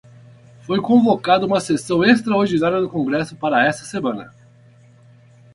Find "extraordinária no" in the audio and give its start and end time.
2.03-2.89